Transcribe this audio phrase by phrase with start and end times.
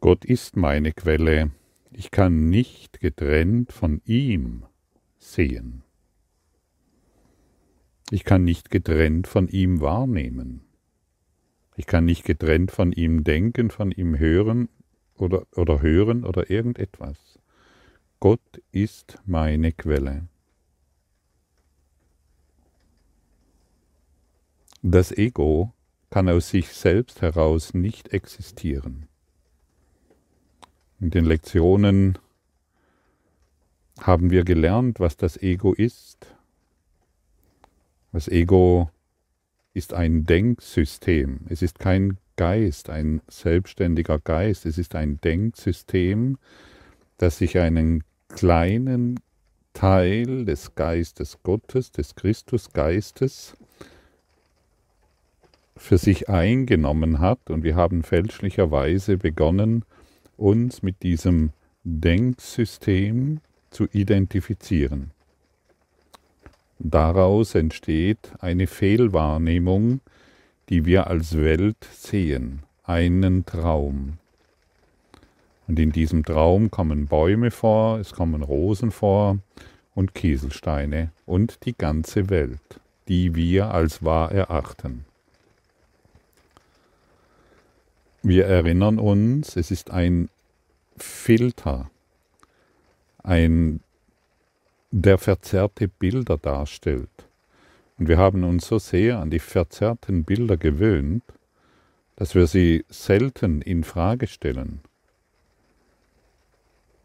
[0.00, 1.50] Gott ist meine Quelle,
[1.92, 4.64] ich kann nicht getrennt von ihm
[5.18, 5.82] sehen.
[8.10, 10.62] Ich kann nicht getrennt von ihm wahrnehmen.
[11.76, 14.70] Ich kann nicht getrennt von ihm denken, von ihm hören
[15.16, 17.38] oder, oder hören oder irgendetwas.
[18.20, 20.28] Gott ist meine Quelle.
[24.80, 25.74] Das Ego
[26.08, 29.09] kann aus sich selbst heraus nicht existieren.
[31.00, 32.18] In den Lektionen
[34.00, 36.34] haben wir gelernt, was das Ego ist.
[38.12, 38.90] Das Ego
[39.72, 41.40] ist ein Denksystem.
[41.48, 44.66] Es ist kein Geist, ein selbstständiger Geist.
[44.66, 46.38] Es ist ein Denksystem,
[47.18, 49.20] das sich einen kleinen
[49.72, 53.56] Teil des Geistes Gottes, des Christusgeistes,
[55.76, 57.48] für sich eingenommen hat.
[57.48, 59.84] Und wir haben fälschlicherweise begonnen,
[60.40, 61.50] uns mit diesem
[61.84, 65.12] Denksystem zu identifizieren.
[66.78, 70.00] Daraus entsteht eine Fehlwahrnehmung,
[70.68, 74.14] die wir als Welt sehen, einen Traum.
[75.68, 79.38] Und in diesem Traum kommen Bäume vor, es kommen Rosen vor
[79.94, 85.04] und Kieselsteine und die ganze Welt, die wir als wahr erachten.
[88.22, 90.28] Wir erinnern uns, es ist ein
[90.96, 91.90] Filter,
[93.22, 93.80] ein
[94.90, 97.08] der verzerrte Bilder darstellt.
[97.98, 101.22] Und wir haben uns so sehr an die verzerrten Bilder gewöhnt,
[102.16, 104.80] dass wir sie selten in Frage stellen.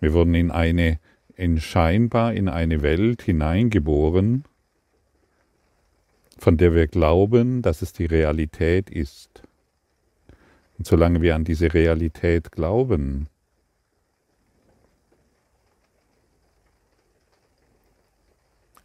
[0.02, 0.99] Wir wurden in eine,
[1.38, 4.43] in scheinbar in eine Welt hineingeboren,
[6.38, 9.44] von der wir glauben, dass es die Realität ist.
[10.77, 13.27] Und solange wir an diese Realität glauben,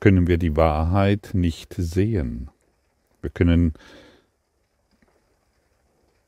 [0.00, 2.50] können wir die Wahrheit nicht sehen.
[3.20, 3.74] Wir können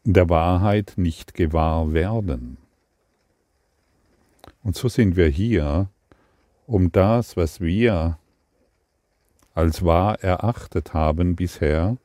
[0.04, 2.58] der Wahrheit nicht gewahr werden.
[4.62, 5.88] Und so sind wir hier,
[6.66, 8.18] um das, was wir
[9.54, 11.96] als wahr erachtet haben bisher,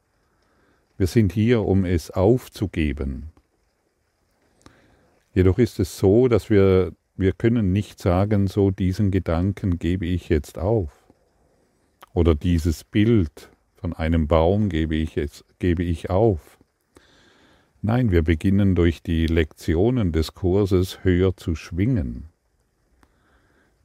[0.97, 3.31] wir sind hier, um es aufzugeben.
[5.37, 10.29] Jedoch ist es so, dass wir, wir können nicht sagen, so diesen Gedanken gebe ich
[10.29, 10.89] jetzt auf.
[12.15, 16.57] Oder dieses Bild von einem Baum gebe ich, es, gebe ich auf.
[17.83, 22.29] Nein, wir beginnen durch die Lektionen des Kurses höher zu schwingen.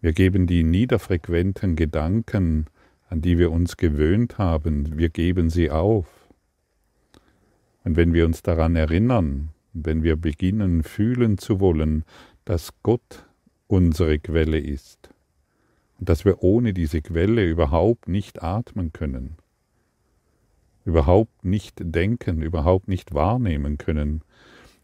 [0.00, 2.64] Wir geben die niederfrequenten Gedanken,
[3.10, 6.06] an die wir uns gewöhnt haben, wir geben sie auf.
[7.84, 12.04] Und wenn wir uns daran erinnern, wenn wir beginnen fühlen zu wollen,
[12.44, 13.26] dass Gott
[13.66, 15.10] unsere Quelle ist,
[15.98, 19.36] und dass wir ohne diese Quelle überhaupt nicht atmen können,
[20.84, 24.22] überhaupt nicht denken, überhaupt nicht wahrnehmen können,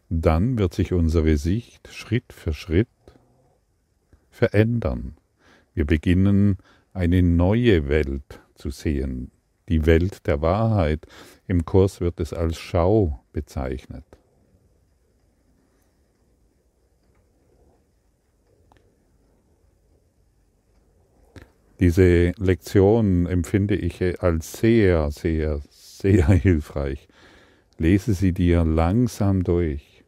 [0.09, 2.87] dann wird sich unsere Sicht Schritt für Schritt
[4.31, 5.17] verändern.
[5.73, 6.57] Wir beginnen
[6.93, 9.31] eine neue Welt zu sehen,
[9.67, 11.05] die Welt der Wahrheit.
[11.47, 14.05] Im Kurs wird es als Schau bezeichnet.
[21.79, 27.07] Diese Lektion empfinde ich als sehr, sehr, sehr hilfreich.
[27.77, 30.03] Lese sie dir langsam durch.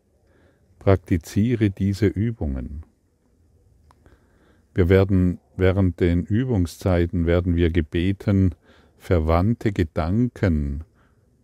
[0.79, 2.85] Praktiziere diese Übungen.
[4.73, 8.55] Wir werden während den Übungszeiten werden wir gebeten,
[8.97, 10.83] verwandte Gedanken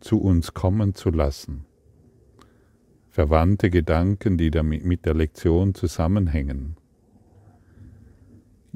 [0.01, 1.65] zu uns kommen zu lassen.
[3.09, 4.51] Verwandte Gedanken, die
[4.83, 6.75] mit der Lektion zusammenhängen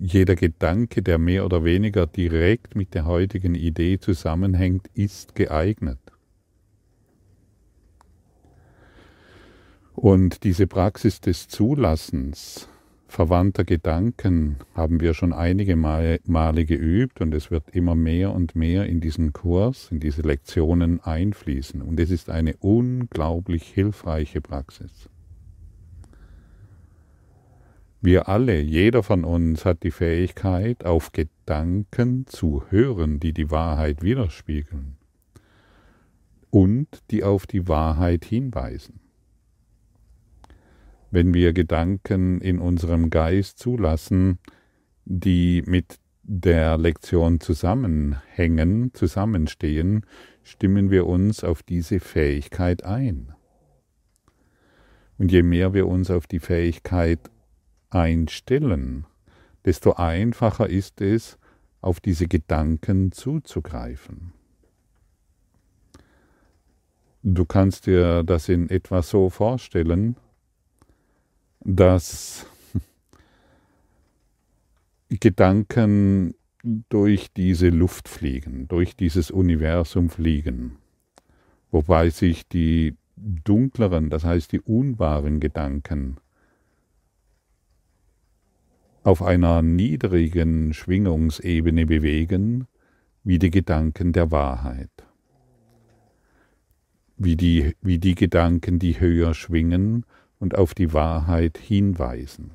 [0.03, 5.99] jeder Gedanke, der mehr oder weniger direkt mit der heutigen Idee zusammenhängt, ist geeignet.
[9.93, 12.67] Und diese Praxis des Zulassens
[13.07, 18.87] verwandter Gedanken haben wir schon einige Male geübt und es wird immer mehr und mehr
[18.87, 21.79] in diesen Kurs, in diese Lektionen einfließen.
[21.83, 25.10] Und es ist eine unglaublich hilfreiche Praxis.
[28.03, 34.01] Wir alle, jeder von uns hat die Fähigkeit, auf Gedanken zu hören, die die Wahrheit
[34.01, 34.97] widerspiegeln
[36.49, 39.01] und die auf die Wahrheit hinweisen.
[41.11, 44.39] Wenn wir Gedanken in unserem Geist zulassen,
[45.05, 50.07] die mit der Lektion zusammenhängen, zusammenstehen,
[50.41, 53.33] stimmen wir uns auf diese Fähigkeit ein.
[55.19, 57.19] Und je mehr wir uns auf die Fähigkeit
[57.91, 59.05] einstellen,
[59.65, 61.37] desto einfacher ist es,
[61.81, 64.33] auf diese Gedanken zuzugreifen.
[67.23, 70.15] Du kannst dir das in etwa so vorstellen,
[71.59, 72.45] dass
[75.09, 76.35] Gedanken
[76.89, 80.77] durch diese Luft fliegen, durch dieses Universum fliegen,
[81.71, 86.17] wobei sich die dunkleren, das heißt die unwahren Gedanken
[89.03, 92.67] auf einer niedrigen Schwingungsebene bewegen,
[93.23, 94.89] wie die Gedanken der Wahrheit
[97.23, 100.05] wie die, wie die Gedanken, die höher schwingen
[100.39, 102.51] und auf die Wahrheit hinweisen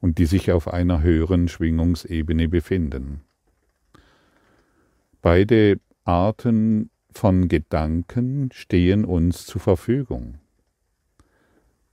[0.00, 3.22] und die sich auf einer höheren Schwingungsebene befinden.
[5.20, 10.38] Beide Arten von Gedanken stehen uns zur Verfügung.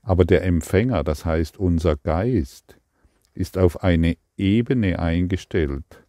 [0.03, 2.77] Aber der Empfänger, das heißt unser Geist,
[3.33, 6.03] ist auf eine Ebene eingestellt,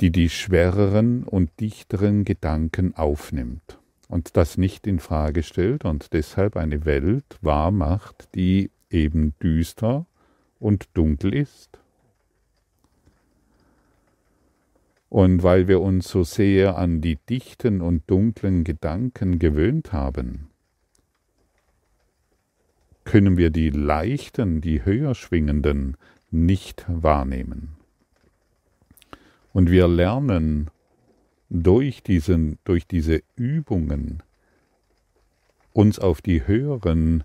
[0.00, 3.78] die die schwereren und dichteren Gedanken aufnimmt
[4.08, 10.06] und das nicht in Frage stellt und deshalb eine Welt wahr macht, die eben düster
[10.58, 11.78] und dunkel ist.
[15.08, 20.48] Und weil wir uns so sehr an die dichten und dunklen Gedanken gewöhnt haben,
[23.06, 25.96] können wir die leichten, die höher schwingenden
[26.30, 27.76] nicht wahrnehmen.
[29.54, 30.70] Und wir lernen
[31.48, 34.22] durch, diesen, durch diese Übungen
[35.72, 37.24] uns auf die höheren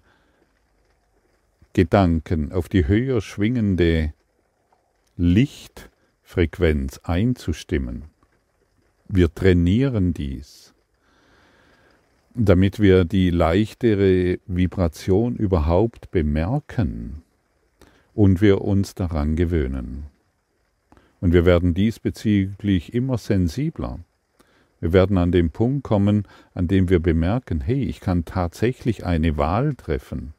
[1.73, 4.13] Gedanken, auf die höher schwingende
[5.17, 8.05] Lichtfrequenz einzustimmen.
[9.07, 10.70] Wir trainieren dies,
[12.33, 17.23] damit wir die leichtere Vibration überhaupt bemerken
[18.13, 20.05] und wir uns daran gewöhnen.
[21.19, 23.99] Und wir werden diesbezüglich immer sensibler.
[24.79, 29.37] Wir werden an den Punkt kommen, an dem wir bemerken, hey, ich kann tatsächlich eine
[29.37, 30.33] Wahl treffen.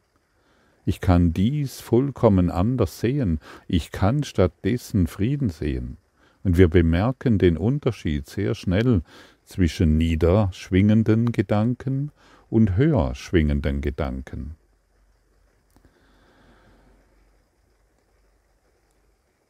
[0.85, 3.39] Ich kann dies vollkommen anders sehen.
[3.67, 5.97] Ich kann stattdessen Frieden sehen.
[6.43, 9.01] Und wir bemerken den Unterschied sehr schnell
[9.45, 12.11] zwischen niederschwingenden Gedanken
[12.49, 14.55] und höher schwingenden Gedanken.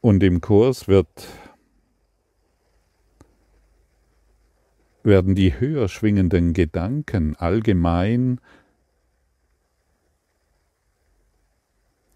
[0.02, 1.28] Und im Kurs wird,
[5.04, 8.40] werden die höher schwingenden Gedanken allgemein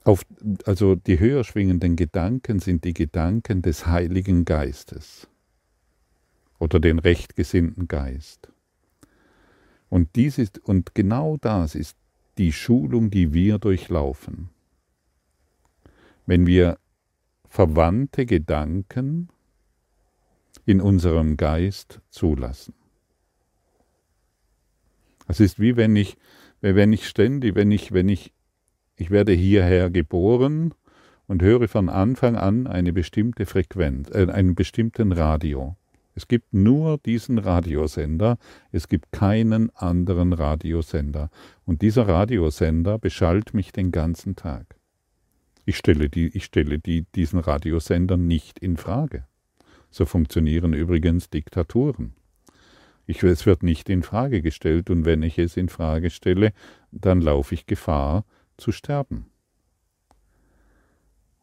[0.04, 0.26] auf,
[0.66, 5.28] also die höher schwingenden Gedanken sind die Gedanken des Heiligen Geistes
[6.60, 8.50] oder den rechtgesinnten Geist.
[9.90, 11.98] Und dies ist, und genau das ist
[12.38, 14.50] die Schulung, die wir durchlaufen.
[16.26, 16.78] Wenn wir
[17.48, 19.30] verwandte Gedanken
[20.66, 22.74] in unserem Geist zulassen.
[25.28, 26.18] Es ist wie wenn ich,
[26.62, 28.34] wenn ich ständig, wenn ich, wenn ich,
[28.96, 30.74] ich werde hierher geboren
[31.28, 35.76] und höre von Anfang an eine bestimmte Frequenz, äh, einen bestimmten Radio.
[36.18, 38.40] Es gibt nur diesen Radiosender,
[38.72, 41.30] es gibt keinen anderen Radiosender.
[41.64, 44.80] Und dieser Radiosender beschallt mich den ganzen Tag.
[45.64, 49.28] Ich stelle, die, ich stelle die, diesen Radiosender nicht in Frage.
[49.92, 52.16] So funktionieren übrigens Diktaturen.
[53.06, 56.52] Ich, es wird nicht in Frage gestellt und wenn ich es in Frage stelle,
[56.92, 58.26] dann laufe ich Gefahr
[58.58, 59.28] zu sterben.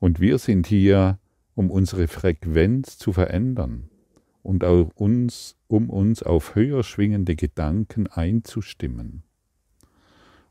[0.01, 1.21] Und wir sind hier,
[1.55, 3.89] um unsere Frequenz zu verändern
[4.45, 9.23] und auch uns, um uns auf höher schwingende Gedanken einzustimmen.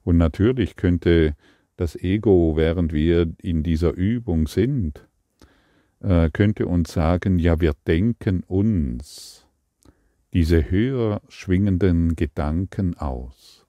[0.03, 1.35] Und natürlich könnte
[1.77, 5.07] das Ego, während wir in dieser Übung sind,
[6.01, 9.47] äh, könnte uns sagen, ja, wir denken uns
[10.33, 13.67] diese höher schwingenden Gedanken aus,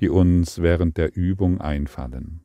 [0.00, 2.40] die uns während der Übung einfallen.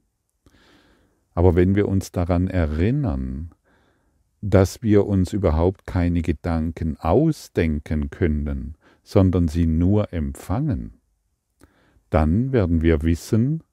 [1.34, 3.52] Aber wenn wir uns daran erinnern,
[4.42, 11.00] dass wir uns überhaupt keine Gedanken ausdenken können, sondern sie nur empfangen,
[12.10, 13.64] dann werden wir wissen,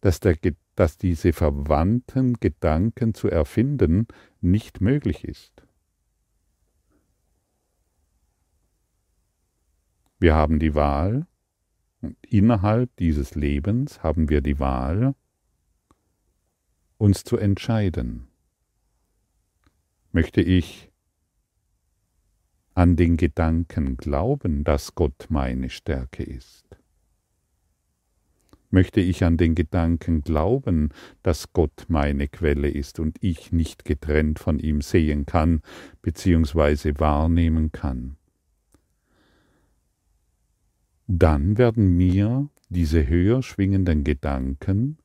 [0.00, 0.36] dass, der,
[0.76, 4.06] dass diese verwandten Gedanken zu erfinden
[4.40, 5.62] nicht möglich ist.
[10.20, 11.26] Wir haben die Wahl,
[12.00, 15.14] und innerhalb dieses Lebens haben wir die Wahl,
[16.96, 18.27] uns zu entscheiden.
[20.12, 20.90] Möchte ich
[22.74, 26.64] an den Gedanken glauben, dass Gott meine Stärke ist?
[28.70, 30.90] Möchte ich an den Gedanken glauben,
[31.22, 35.60] dass Gott meine Quelle ist und ich nicht getrennt von ihm sehen kann
[36.02, 36.94] bzw.
[36.98, 38.16] wahrnehmen kann?
[41.06, 44.98] Dann werden mir diese höher schwingenden Gedanken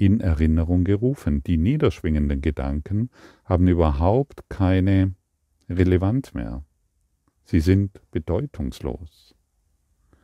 [0.00, 1.44] in Erinnerung gerufen.
[1.44, 3.10] Die niederschwingenden Gedanken
[3.44, 5.14] haben überhaupt keine
[5.68, 6.64] Relevanz mehr.
[7.44, 9.34] Sie sind bedeutungslos.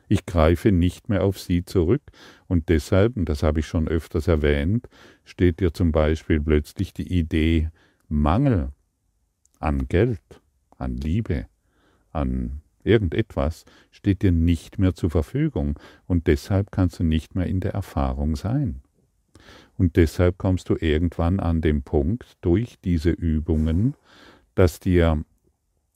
[0.07, 2.01] Ich greife nicht mehr auf sie zurück
[2.47, 4.87] und deshalb, und das habe ich schon öfters erwähnt,
[5.25, 7.69] steht dir zum Beispiel plötzlich die Idee
[8.07, 8.69] Mangel
[9.59, 10.41] an Geld,
[10.77, 11.45] an Liebe,
[12.11, 17.59] an irgendetwas, steht dir nicht mehr zur Verfügung und deshalb kannst du nicht mehr in
[17.59, 18.81] der Erfahrung sein.
[19.77, 23.95] Und deshalb kommst du irgendwann an den Punkt durch diese Übungen,
[24.55, 25.23] dass dir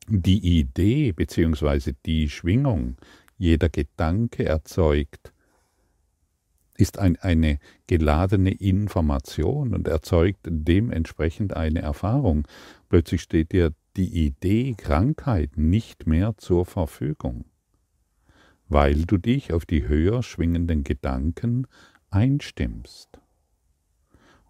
[0.08, 1.94] die Idee bzw.
[2.06, 2.98] die Schwingung,
[3.38, 5.34] jeder Gedanke erzeugt,
[6.76, 12.48] ist ein, eine geladene Information und erzeugt dementsprechend eine Erfahrung.
[12.90, 17.46] Plötzlich steht dir die Idee Krankheit nicht mehr zur Verfügung,
[18.68, 21.68] weil du dich auf die höher schwingenden Gedanken
[22.10, 23.21] einstimmst.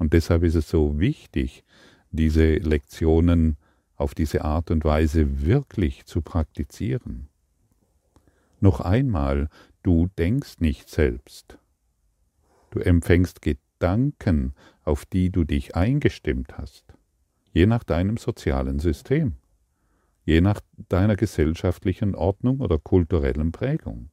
[0.02, 1.64] Und deshalb ist es so wichtig,
[2.10, 3.56] diese Lektionen
[3.98, 7.28] auf diese Art und Weise wirklich zu praktizieren.
[8.62, 9.48] Noch einmal,
[9.84, 11.60] du denkst nicht selbst.
[12.72, 16.84] Du empfängst Gedanken, auf die du dich eingestimmt hast,
[17.54, 19.36] je nach deinem sozialen System,
[20.26, 24.10] je nach deiner gesellschaftlichen Ordnung oder kulturellen Prägung.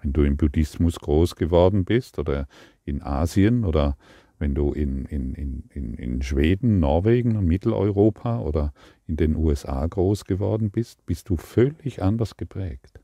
[0.00, 2.46] Wenn du im Buddhismus groß geworden bist oder
[2.84, 3.96] in Asien oder
[4.42, 5.34] wenn du in, in,
[5.70, 8.74] in, in Schweden, Norwegen und Mitteleuropa oder
[9.06, 12.98] in den USA groß geworden bist, bist du völlig anders geprägt.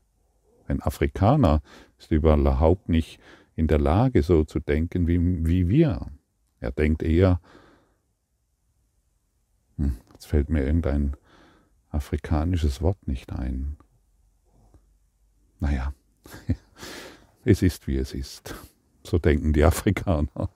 [0.67, 1.61] Ein Afrikaner
[1.97, 3.21] ist überhaupt nicht
[3.55, 6.11] in der Lage, so zu denken wie, wie wir.
[6.59, 7.39] Er denkt eher,
[9.77, 11.15] hm, jetzt fällt mir irgendein
[11.89, 13.77] afrikanisches Wort nicht ein.
[15.61, 15.93] Naja,
[17.45, 18.55] es ist wie es ist.
[19.05, 20.49] So denken die Afrikaner.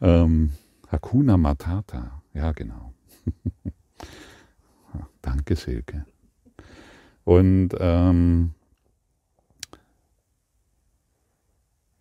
[0.00, 0.52] Ähm,
[0.88, 2.94] Hakuna Matata, ja genau.
[5.22, 6.06] Danke, Silke.
[7.24, 8.54] Und ähm,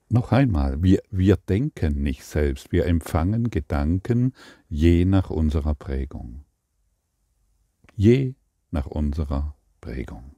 [0.10, 4.34] noch einmal, wir, wir denken nicht selbst, wir empfangen Gedanken
[4.70, 6.46] je nach unserer Prägung.
[7.96, 8.36] Je
[8.72, 10.36] nach unserer Prägung.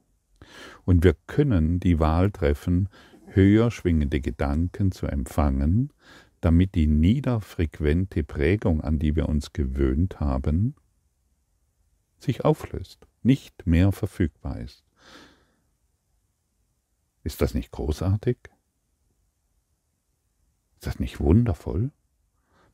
[0.84, 2.88] Und wir können die Wahl treffen,
[3.26, 5.92] höher schwingende Gedanken zu empfangen,
[6.40, 10.74] damit die niederfrequente Prägung, an die wir uns gewöhnt haben,
[12.18, 14.84] sich auflöst, nicht mehr verfügbar ist.
[17.22, 18.38] Ist das nicht großartig?
[20.76, 21.90] Ist das nicht wundervoll?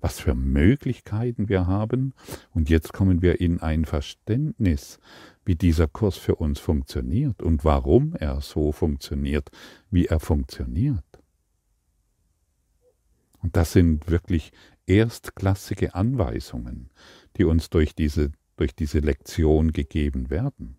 [0.00, 2.14] Was für Möglichkeiten wir haben.
[2.52, 5.00] Und jetzt kommen wir in ein Verständnis,
[5.44, 9.50] wie dieser Kurs für uns funktioniert und warum er so funktioniert,
[9.90, 11.05] wie er funktioniert.
[13.52, 14.52] Das sind wirklich
[14.86, 16.90] erstklassige Anweisungen,
[17.36, 20.76] die uns durch diese, durch diese Lektion gegeben werden.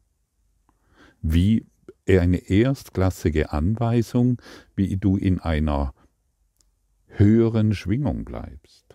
[1.22, 1.66] Wie
[2.08, 4.42] eine erstklassige Anweisung,
[4.76, 5.94] wie du in einer
[7.08, 8.86] höheren Schwingung bleibst.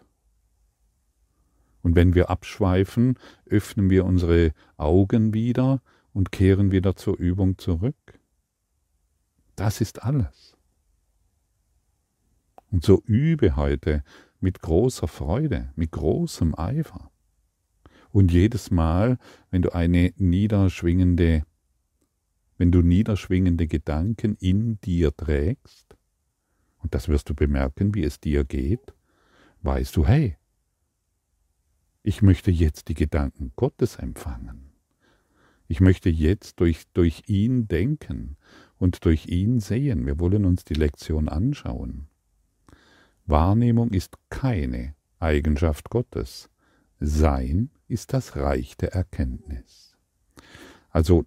[1.82, 8.20] Und wenn wir abschweifen, öffnen wir unsere Augen wieder und kehren wieder zur Übung zurück.
[9.56, 10.51] Das ist alles.
[12.72, 14.02] Und so übe heute
[14.40, 17.12] mit großer Freude, mit großem Eifer.
[18.10, 19.18] Und jedes Mal,
[19.50, 21.44] wenn du eine niederschwingende,
[22.56, 25.96] wenn du niederschwingende Gedanken in dir trägst,
[26.78, 28.94] und das wirst du bemerken, wie es dir geht,
[29.60, 30.36] weißt du, hey,
[32.02, 34.72] ich möchte jetzt die Gedanken Gottes empfangen.
[35.68, 38.36] Ich möchte jetzt durch, durch ihn denken
[38.78, 40.06] und durch ihn sehen.
[40.06, 42.08] Wir wollen uns die Lektion anschauen.
[43.32, 46.50] Wahrnehmung ist keine Eigenschaft Gottes.
[47.00, 49.96] Sein ist das Reich der Erkenntnis.
[50.90, 51.24] Also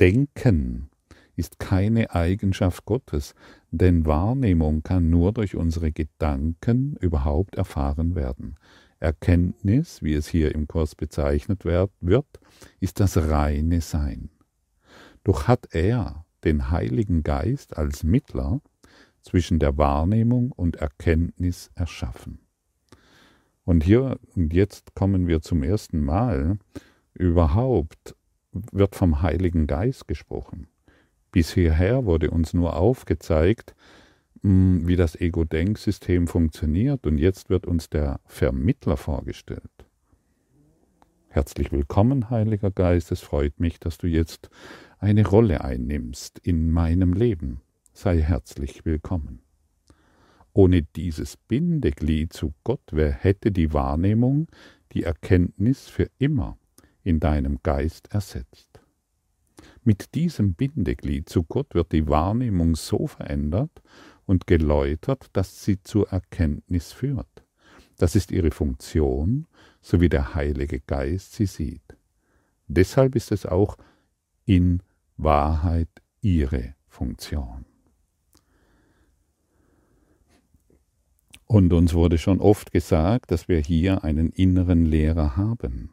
[0.00, 0.90] Denken
[1.36, 3.36] ist keine Eigenschaft Gottes,
[3.70, 8.56] denn Wahrnehmung kann nur durch unsere Gedanken überhaupt erfahren werden.
[8.98, 12.40] Erkenntnis, wie es hier im Kurs bezeichnet wird,
[12.80, 14.30] ist das reine Sein.
[15.22, 18.60] Doch hat er den Heiligen Geist als Mittler
[19.28, 22.38] zwischen der Wahrnehmung und Erkenntnis erschaffen.
[23.64, 26.58] Und hier und jetzt kommen wir zum ersten Mal
[27.12, 28.16] überhaupt
[28.52, 30.68] wird vom Heiligen Geist gesprochen.
[31.30, 33.74] Bis hierher wurde uns nur aufgezeigt,
[34.40, 39.84] hm, wie das Ego-Denksystem funktioniert und jetzt wird uns der Vermittler vorgestellt.
[41.28, 44.48] Herzlich willkommen, Heiliger Geist, es freut mich, dass du jetzt
[44.98, 47.60] eine Rolle einnimmst in meinem Leben.
[48.00, 49.40] Sei herzlich willkommen.
[50.52, 54.46] Ohne dieses Bindeglied zu Gott, wer hätte die Wahrnehmung,
[54.92, 56.58] die Erkenntnis für immer
[57.02, 58.80] in deinem Geist ersetzt.
[59.82, 63.82] Mit diesem Bindeglied zu Gott wird die Wahrnehmung so verändert
[64.26, 67.44] und geläutert, dass sie zur Erkenntnis führt.
[67.96, 69.48] Das ist ihre Funktion,
[69.80, 71.96] so wie der Heilige Geist sie sieht.
[72.68, 73.76] Deshalb ist es auch
[74.44, 74.84] in
[75.16, 75.90] Wahrheit
[76.20, 77.64] ihre Funktion.
[81.48, 85.88] Und uns wurde schon oft gesagt, dass wir hier einen inneren Lehrer haben,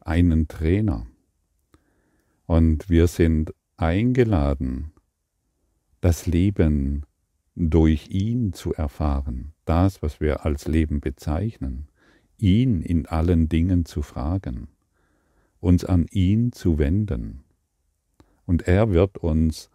[0.00, 1.06] einen Trainer.
[2.46, 4.92] Und wir sind eingeladen,
[6.00, 7.06] das Leben
[7.54, 11.86] durch ihn zu erfahren, das, was wir als Leben bezeichnen,
[12.36, 14.66] ihn in allen Dingen zu fragen,
[15.60, 17.44] uns an ihn zu wenden.
[18.44, 19.70] Und er wird uns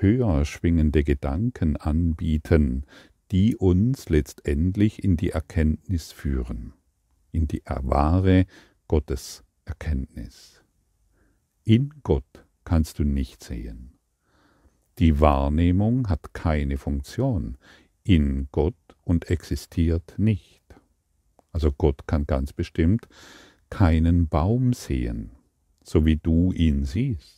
[0.00, 2.84] höher schwingende Gedanken anbieten,
[3.30, 6.72] die uns letztendlich in die Erkenntnis führen,
[7.32, 8.46] in die wahre
[8.86, 10.62] Gotteserkenntnis.
[11.64, 13.98] In Gott kannst du nicht sehen.
[14.98, 17.58] Die Wahrnehmung hat keine Funktion
[18.02, 20.62] in Gott und existiert nicht.
[21.52, 23.08] Also Gott kann ganz bestimmt
[23.70, 25.32] keinen Baum sehen,
[25.82, 27.37] so wie du ihn siehst.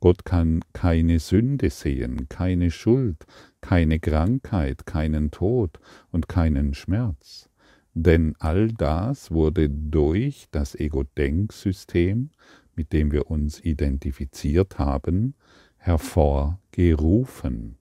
[0.00, 3.26] Gott kann keine Sünde sehen, keine Schuld,
[3.60, 5.78] keine Krankheit, keinen Tod
[6.10, 7.50] und keinen Schmerz.
[7.92, 12.30] Denn all das wurde durch das Ego-Denksystem,
[12.76, 15.34] mit dem wir uns identifiziert haben,
[15.76, 17.76] hervorgerufen.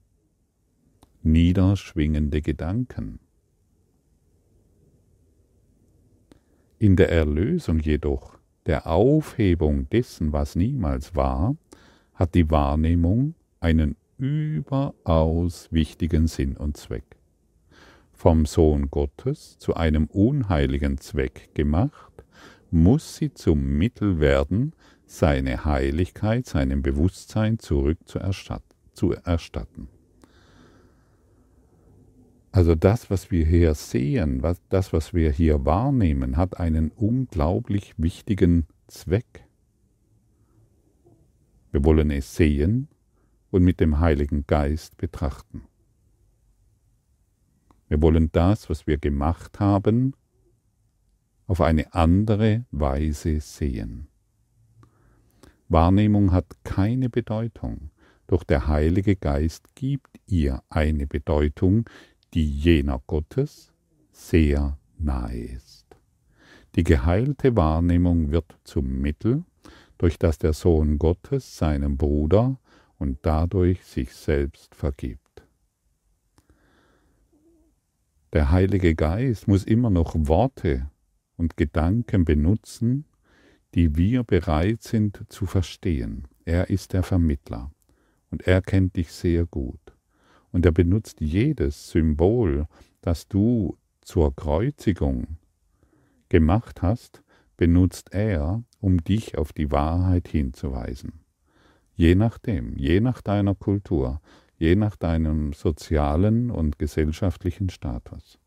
[1.21, 3.19] Niederschwingende Gedanken.
[6.79, 11.55] In der Erlösung jedoch, der Aufhebung dessen, was niemals war,
[12.19, 17.15] hat die Wahrnehmung einen überaus wichtigen Sinn und Zweck.
[18.11, 22.11] Vom Sohn Gottes zu einem unheiligen Zweck gemacht,
[22.71, 24.73] muss sie zum Mittel werden,
[25.05, 29.87] seine Heiligkeit, seinem Bewusstsein zurückzuerstatten.
[32.51, 38.67] Also das, was wir hier sehen, das, was wir hier wahrnehmen, hat einen unglaublich wichtigen
[38.87, 39.45] Zweck.
[41.71, 42.87] Wir wollen es sehen
[43.51, 45.63] und mit dem Heiligen Geist betrachten.
[47.87, 50.13] Wir wollen das, was wir gemacht haben,
[51.47, 54.07] auf eine andere Weise sehen.
[55.67, 57.91] Wahrnehmung hat keine Bedeutung,
[58.27, 61.89] doch der Heilige Geist gibt ihr eine Bedeutung,
[62.33, 63.71] die jener Gottes
[64.11, 65.85] sehr nahe ist.
[66.75, 69.43] Die geheilte Wahrnehmung wird zum Mittel,
[69.99, 72.59] durch das der Sohn Gottes seinem Bruder
[72.97, 75.45] und dadurch sich selbst vergibt.
[78.33, 80.89] Der Heilige Geist muss immer noch Worte
[81.37, 83.05] und Gedanken benutzen,
[83.75, 86.27] die wir bereit sind zu verstehen.
[86.45, 87.71] Er ist der Vermittler
[88.31, 89.79] und er kennt dich sehr gut.
[90.51, 92.67] Und er benutzt jedes Symbol,
[93.01, 95.37] das du zur Kreuzigung
[96.29, 97.21] gemacht hast,
[97.57, 101.25] benutzt er, um dich auf die Wahrheit hinzuweisen.
[101.95, 104.21] Je nachdem, je nach deiner Kultur,
[104.57, 108.39] je nach deinem sozialen und gesellschaftlichen Status.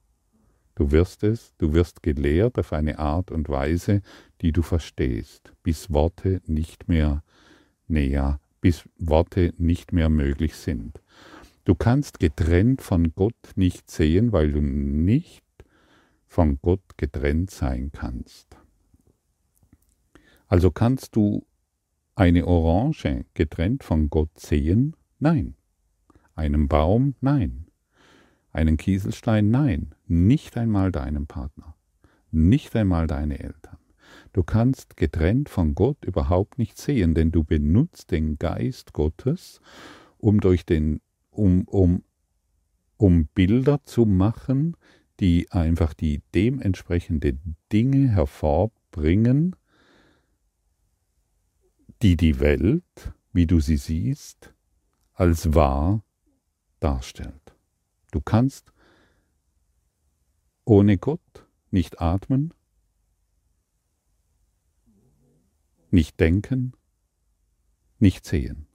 [0.75, 4.01] Du wirst es, du wirst gelehrt auf eine Art und Weise,
[4.40, 7.23] die du verstehst, bis Worte nicht mehr
[7.88, 11.03] näher, bis Worte nicht mehr möglich sind.
[11.64, 15.45] Du kannst getrennt von Gott nicht sehen, weil du nicht
[16.27, 18.57] von Gott getrennt sein kannst.
[20.53, 21.47] Also kannst du
[22.15, 24.95] eine Orange getrennt von Gott sehen?
[25.19, 25.55] Nein.
[26.35, 27.15] Einen Baum?
[27.23, 27.69] Nein.
[28.51, 29.51] Einen Kieselstein?
[29.51, 29.95] Nein.
[30.07, 31.75] Nicht einmal deinen Partner.
[32.33, 33.79] Nicht einmal deine Eltern.
[34.35, 39.62] Du kannst getrennt von Gott überhaupt nicht sehen, denn du benutzt den Geist Gottes,
[40.19, 42.05] um durch den, um, um,
[42.99, 44.77] um Bilder zu machen,
[45.19, 47.38] die einfach die dementsprechende
[47.73, 49.57] Dinge hervorbringen,
[52.03, 54.53] die die Welt, wie du sie siehst,
[55.15, 56.05] als wahr
[56.81, 57.55] darstellt.
[58.11, 58.73] Du kannst
[60.65, 62.53] ohne Gott nicht atmen,
[65.91, 66.73] nicht denken,
[67.99, 68.67] nicht sehen.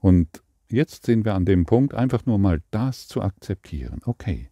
[0.00, 4.00] Und jetzt sind wir an dem Punkt, einfach nur mal das zu akzeptieren.
[4.04, 4.50] Okay,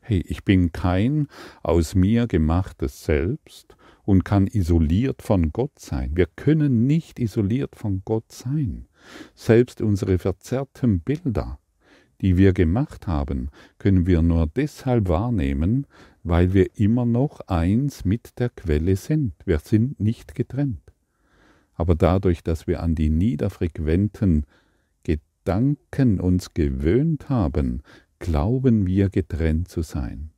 [0.00, 1.28] hey, ich bin kein
[1.62, 6.12] aus mir gemachtes Selbst und kann isoliert von Gott sein.
[6.14, 8.86] Wir können nicht isoliert von Gott sein.
[9.34, 11.58] Selbst unsere verzerrten Bilder,
[12.20, 15.86] die wir gemacht haben, können wir nur deshalb wahrnehmen,
[16.22, 19.34] weil wir immer noch eins mit der Quelle sind.
[19.44, 20.80] Wir sind nicht getrennt.
[21.74, 24.46] Aber dadurch, dass wir an die niederfrequenten
[25.02, 27.82] Gedanken uns gewöhnt haben,
[28.20, 30.30] glauben wir getrennt zu sein.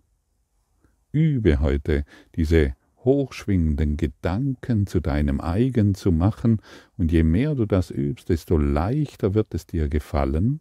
[1.13, 6.61] Übe heute diese hochschwingenden Gedanken zu deinem eigen zu machen,
[6.97, 10.61] und je mehr du das übst, desto leichter wird es dir gefallen,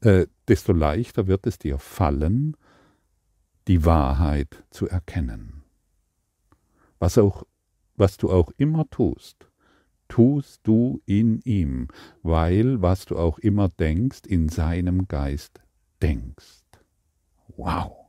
[0.00, 2.56] äh, desto leichter wird es dir fallen,
[3.68, 5.64] die Wahrheit zu erkennen.
[6.98, 7.44] Was, auch,
[7.96, 9.50] was du auch immer tust,
[10.08, 11.88] tust du in ihm,
[12.22, 15.60] weil was du auch immer denkst, in seinem Geist
[16.00, 16.62] denkst.
[17.56, 18.05] Wow!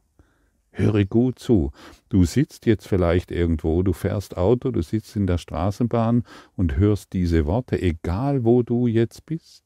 [0.78, 1.72] Höre gut zu.
[2.10, 6.24] Du sitzt jetzt vielleicht irgendwo, du fährst Auto, du sitzt in der Straßenbahn
[6.56, 9.64] und hörst diese Worte, egal wo du jetzt bist.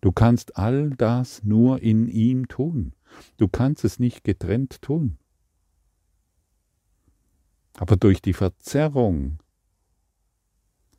[0.00, 2.92] Du kannst all das nur in ihm tun.
[3.36, 5.18] Du kannst es nicht getrennt tun.
[7.74, 9.38] Aber durch die Verzerrung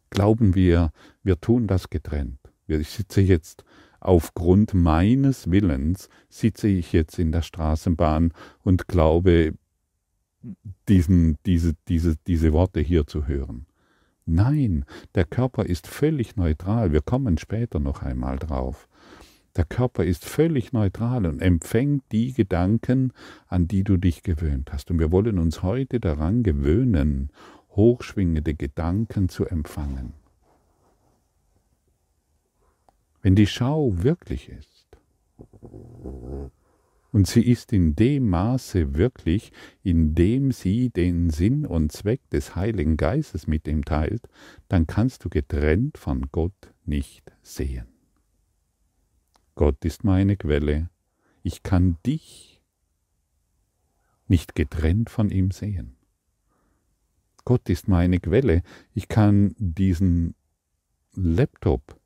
[0.10, 0.92] glauben wir,
[1.24, 2.40] wir tun das getrennt.
[2.68, 3.64] Ich sitze jetzt
[4.00, 8.34] aufgrund meines Willens, sitze ich jetzt in der Straßenbahn
[8.64, 9.54] und glaube,
[10.88, 13.66] diesen, diese, diese, diese Worte hier zu hören.
[14.26, 16.92] Nein, der Körper ist völlig neutral.
[16.92, 18.88] Wir kommen später noch einmal drauf.
[19.56, 23.12] Der Körper ist völlig neutral und empfängt die Gedanken,
[23.48, 24.92] an die du dich gewöhnt hast.
[24.92, 27.32] Und wir wollen uns heute daran gewöhnen,
[27.72, 30.14] hochschwingende Gedanken zu empfangen.
[33.22, 34.78] Wenn die Schau wirklich ist,
[37.12, 39.52] und sie ist in dem Maße wirklich,
[39.82, 44.28] in dem sie den Sinn und Zweck des Heiligen Geistes mit ihm teilt,
[44.68, 47.88] dann kannst du getrennt von Gott nicht sehen.
[49.56, 50.90] Gott ist meine Quelle,
[51.42, 52.62] ich kann dich
[54.28, 55.96] nicht getrennt von ihm sehen.
[57.46, 58.62] Gott ist meine Quelle,
[58.94, 60.36] ich kann diesen
[61.14, 61.97] Laptop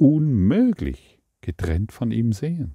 [0.00, 2.74] unmöglich getrennt von ihm sehen.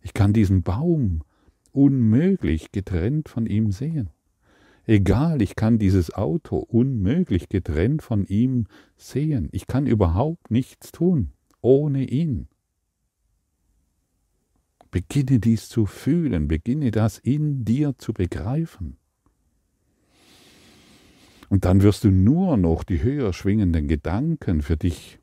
[0.00, 1.24] Ich kann diesen Baum
[1.72, 4.10] unmöglich getrennt von ihm sehen.
[4.86, 8.66] Egal, ich kann dieses Auto unmöglich getrennt von ihm
[8.96, 9.48] sehen.
[9.52, 12.46] Ich kann überhaupt nichts tun ohne ihn.
[14.92, 18.96] Beginne dies zu fühlen, beginne das in dir zu begreifen.
[21.48, 25.18] Und dann wirst du nur noch die höher schwingenden Gedanken für dich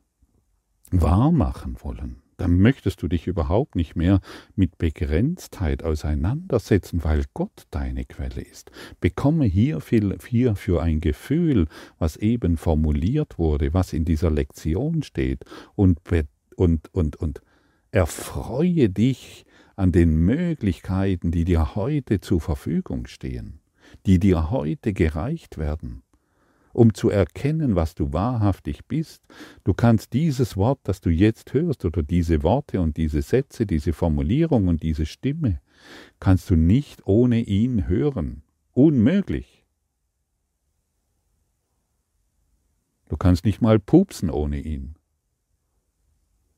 [0.90, 4.20] wahr machen wollen dann möchtest du dich überhaupt nicht mehr
[4.54, 8.70] mit Begrenztheit auseinandersetzen, weil Gott deine Quelle ist.
[9.00, 11.66] Bekomme hier hierfür ein Gefühl,
[11.98, 15.44] was eben formuliert wurde, was in dieser Lektion steht
[15.74, 16.00] und,
[16.56, 17.40] und, und, und
[17.90, 19.46] erfreue dich
[19.76, 23.60] an den Möglichkeiten, die dir heute zur Verfügung stehen,
[24.04, 26.02] die dir heute gereicht werden
[26.76, 29.22] um zu erkennen, was du wahrhaftig bist.
[29.64, 33.92] Du kannst dieses Wort, das du jetzt hörst, oder diese Worte und diese Sätze, diese
[33.92, 35.60] Formulierung und diese Stimme,
[36.20, 38.42] kannst du nicht ohne ihn hören.
[38.72, 39.64] Unmöglich.
[43.08, 44.96] Du kannst nicht mal pupsen ohne ihn.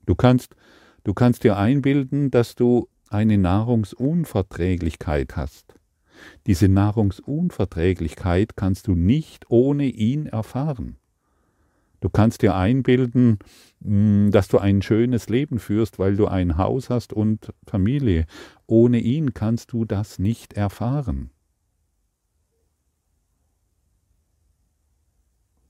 [0.05, 0.57] Du kannst,
[1.05, 5.78] du kannst dir einbilden, dass du eine Nahrungsunverträglichkeit hast.
[6.47, 10.97] Diese Nahrungsunverträglichkeit kannst du nicht ohne ihn erfahren.
[12.01, 13.39] Du kannst dir einbilden,
[13.83, 18.27] hm, dass du ein schönes Leben führst, weil du ein Haus hast und Familie.
[18.67, 21.31] Ohne ihn kannst du das nicht erfahren.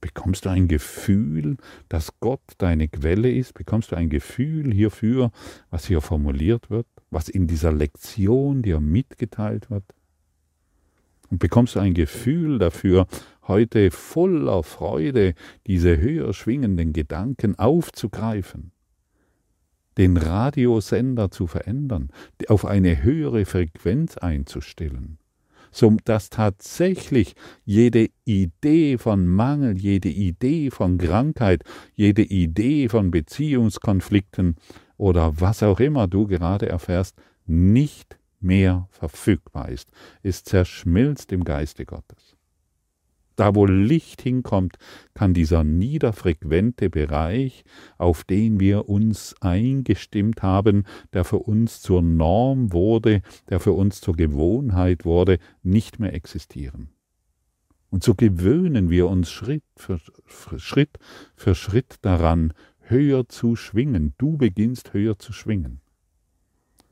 [0.01, 1.57] Bekommst du ein Gefühl,
[1.89, 3.53] dass Gott deine Quelle ist?
[3.53, 5.31] Bekommst du ein Gefühl hierfür,
[5.71, 9.83] was hier formuliert wird, was in dieser Lektion dir mitgeteilt wird?
[11.29, 13.07] Und bekommst du ein Gefühl dafür,
[13.47, 15.33] heute voller Freude
[15.67, 18.71] diese höher schwingenden Gedanken aufzugreifen,
[19.97, 22.09] den Radiosender zu verändern,
[22.47, 25.17] auf eine höhere Frequenz einzustellen,
[25.71, 31.63] so dass tatsächlich jede Idee von Mangel, jede Idee von Krankheit,
[31.93, 34.55] jede Idee von Beziehungskonflikten
[34.97, 37.15] oder was auch immer du gerade erfährst,
[37.45, 39.91] nicht mehr verfügbar ist.
[40.23, 42.35] Es zerschmilzt im Geiste Gottes.
[43.39, 44.77] Da, wo Licht hinkommt,
[45.13, 47.63] kann dieser niederfrequente Bereich,
[47.97, 54.01] auf den wir uns eingestimmt haben, der für uns zur Norm wurde, der für uns
[54.01, 56.89] zur Gewohnheit wurde, nicht mehr existieren.
[57.89, 60.01] Und so gewöhnen wir uns Schritt für
[60.57, 60.99] Schritt
[61.35, 64.15] für Schritt daran, höher zu schwingen.
[64.17, 65.79] Du beginnst höher zu schwingen.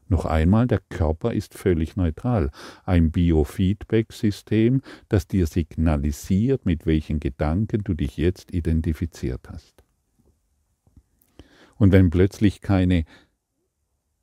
[0.10, 2.50] Noch einmal, der Körper ist völlig neutral.
[2.86, 9.84] Ein Biofeedback-System, das dir signalisiert, mit welchen Gedanken du dich jetzt identifiziert hast.
[11.76, 13.06] Und wenn plötzlich keine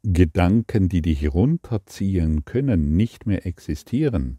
[0.03, 4.39] Gedanken, die dich runterziehen können, nicht mehr existieren,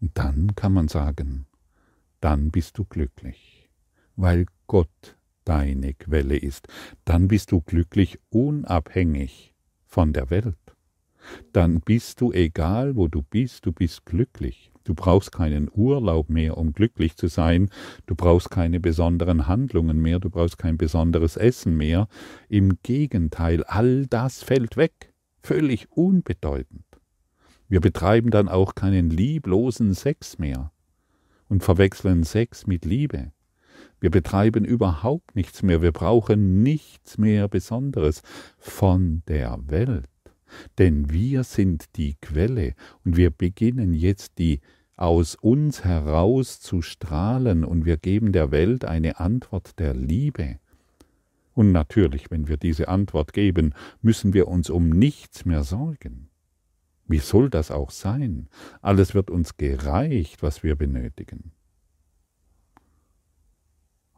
[0.00, 1.46] dann kann man sagen,
[2.20, 3.70] dann bist du glücklich,
[4.16, 5.17] weil Gott
[5.48, 6.68] deine Quelle ist,
[7.04, 9.54] dann bist du glücklich unabhängig
[9.86, 10.56] von der Welt.
[11.52, 14.70] Dann bist du egal, wo du bist, du bist glücklich.
[14.84, 17.68] Du brauchst keinen Urlaub mehr, um glücklich zu sein.
[18.06, 20.18] Du brauchst keine besonderen Handlungen mehr.
[20.18, 22.08] Du brauchst kein besonderes Essen mehr.
[22.48, 25.12] Im Gegenteil, all das fällt weg.
[25.42, 26.84] Völlig unbedeutend.
[27.68, 30.72] Wir betreiben dann auch keinen lieblosen Sex mehr
[31.48, 33.32] und verwechseln Sex mit Liebe.
[34.00, 38.22] Wir betreiben überhaupt nichts mehr, wir brauchen nichts mehr Besonderes
[38.58, 40.06] von der Welt.
[40.78, 44.60] Denn wir sind die Quelle und wir beginnen jetzt die
[44.96, 50.58] aus uns heraus zu strahlen und wir geben der Welt eine Antwort der Liebe.
[51.54, 56.30] Und natürlich, wenn wir diese Antwort geben, müssen wir uns um nichts mehr sorgen.
[57.06, 58.48] Wie soll das auch sein?
[58.82, 61.52] Alles wird uns gereicht, was wir benötigen.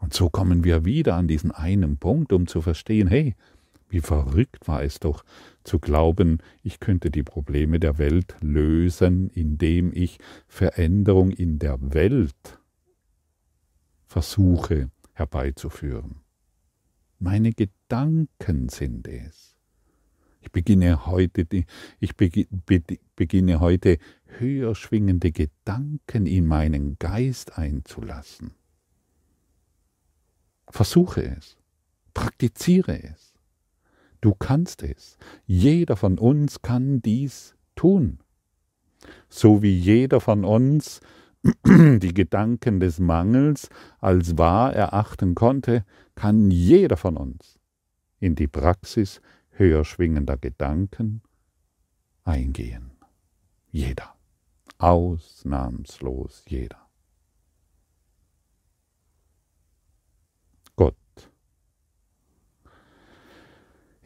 [0.01, 3.37] Und so kommen wir wieder an diesen einen Punkt, um zu verstehen, hey,
[3.91, 5.25] wie verrückt war es doch
[5.65, 12.59] zu glauben, ich könnte die Probleme der Welt lösen, indem ich Veränderung in der Welt
[14.07, 16.17] versuche herbeizuführen.
[17.19, 19.57] Meine Gedanken sind es.
[20.41, 21.47] Ich beginne heute,
[21.99, 23.99] ich beginne heute
[24.39, 28.53] höher schwingende Gedanken in meinen Geist einzulassen.
[30.71, 31.57] Versuche es.
[32.15, 33.35] Praktiziere es.
[34.21, 35.19] Du kannst es.
[35.47, 38.19] Jeder von uns kann dies tun.
[39.29, 41.01] So wie jeder von uns
[41.67, 47.59] die Gedanken des Mangels als wahr erachten konnte, kann jeder von uns
[48.19, 51.23] in die Praxis höher schwingender Gedanken
[52.25, 52.91] eingehen.
[53.71, 54.15] Jeder.
[54.79, 56.80] Ausnahmslos jeder.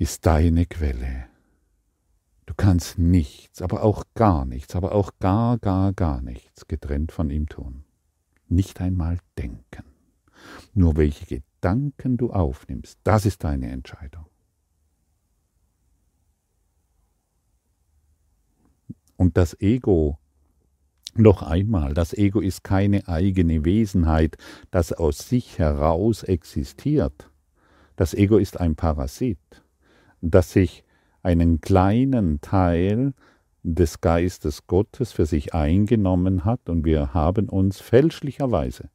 [0.04, 1.28] Ist deine Quelle.
[2.44, 7.30] Du kannst nichts, aber auch gar nichts, aber auch gar, gar, gar nichts getrennt von
[7.30, 7.84] ihm tun.
[8.46, 9.84] Nicht einmal denken.
[10.74, 14.26] Nur welche Gedanken du aufnimmst, das ist deine Entscheidung.
[19.16, 20.18] Und das Ego,
[21.14, 24.36] noch einmal, das Ego ist keine eigene Wesenheit,
[24.70, 27.30] das aus sich heraus existiert.
[27.96, 29.63] Das Ego ist ein Parasit
[30.30, 30.84] dass sich
[31.22, 33.12] einen kleinen Teil
[33.62, 38.90] des Geistes Gottes für sich eingenommen hat und wir haben uns fälschlicherweise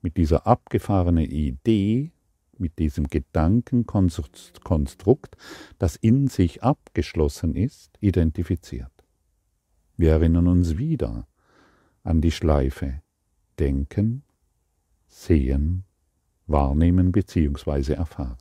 [0.00, 2.12] mit dieser abgefahrenen Idee,
[2.58, 5.36] mit diesem Gedankenkonstrukt,
[5.78, 8.90] das in sich abgeschlossen ist, identifiziert.
[9.96, 11.28] Wir erinnern uns wieder
[12.02, 13.00] an die Schleife
[13.58, 14.22] Denken,
[15.06, 15.84] Sehen,
[16.46, 17.92] Wahrnehmen bzw.
[17.92, 18.38] Erfahren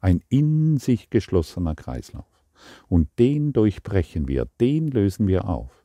[0.00, 2.26] ein in sich geschlossener Kreislauf.
[2.88, 5.84] Und den durchbrechen wir, den lösen wir auf,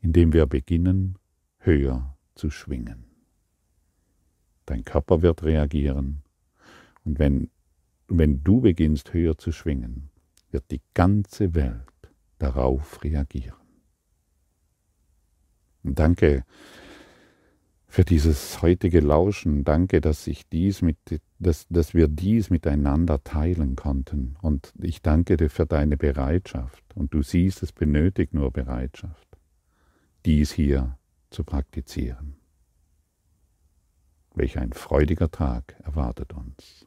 [0.00, 1.18] indem wir beginnen,
[1.58, 3.04] höher zu schwingen.
[4.64, 6.22] Dein Körper wird reagieren
[7.04, 7.50] und wenn,
[8.06, 10.10] wenn du beginnst höher zu schwingen,
[10.50, 11.82] wird die ganze Welt
[12.38, 13.56] darauf reagieren.
[15.82, 16.44] Und danke,
[17.88, 19.64] für dieses heutige Lauschen.
[19.64, 20.98] Danke, dass ich dies mit,
[21.38, 24.36] dass, dass wir dies miteinander teilen konnten.
[24.42, 26.84] Und ich danke dir für deine Bereitschaft.
[26.94, 29.26] Und du siehst, es benötigt nur Bereitschaft,
[30.26, 30.98] dies hier
[31.30, 32.36] zu praktizieren.
[34.34, 36.86] Welch ein freudiger Tag erwartet uns.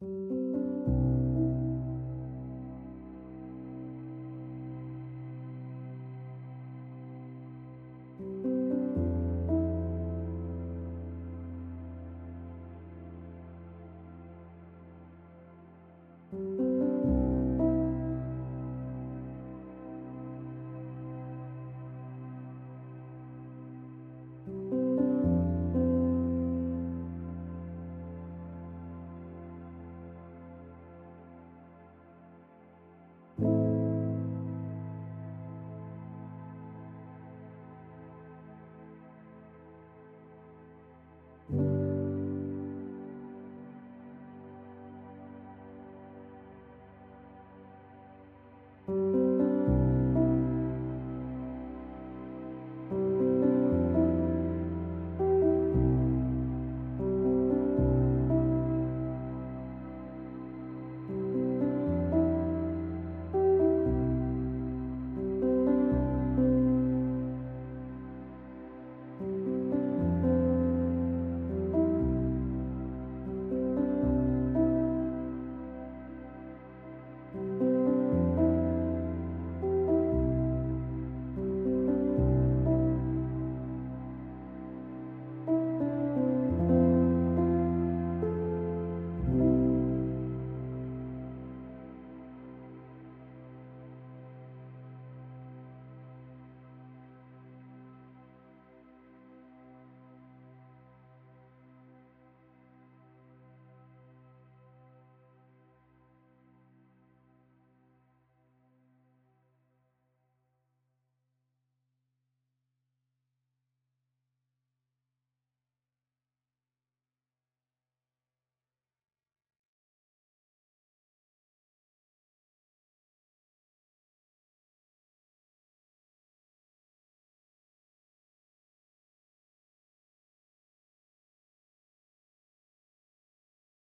[0.00, 0.61] Musik